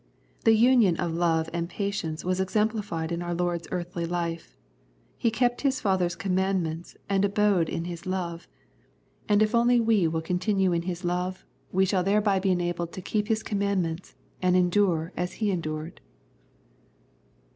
The 0.45 0.55
union 0.55 0.97
of 0.97 1.11
love 1.13 1.47
and 1.53 1.69
patience 1.69 2.25
was 2.25 2.39
exemplified 2.39 3.11
in 3.11 3.21
our 3.21 3.35
Lord's 3.35 3.67
earthly 3.69 4.03
life. 4.07 4.57
He 5.15 5.29
kept 5.29 5.61
His 5.61 5.79
Father's 5.79 6.15
com 6.15 6.33
mandments 6.35 6.95
and 7.07 7.23
abode 7.23 7.69
in 7.69 7.85
His 7.85 8.07
love, 8.07 8.47
and 9.29 9.43
if 9.43 9.51
47 9.51 9.51
The 9.51 9.51
Prayers 9.51 9.51
of 9.51 9.51
St. 9.51 9.51
Paul 9.51 9.61
only 9.61 9.79
we 9.79 10.07
will 10.07 10.21
continue 10.25 10.71
in 10.73 10.81
His 10.81 11.05
love 11.05 11.45
we 11.71 11.85
shall 11.85 12.03
thereby 12.03 12.39
be 12.39 12.49
enabled 12.49 12.93
to 12.93 13.01
keep 13.03 13.27
His 13.27 13.43
command 13.43 13.83
ments, 13.83 14.15
and 14.41 14.55
endure 14.57 15.13
as 15.15 15.33
He 15.33 15.51
endured. 15.51 16.01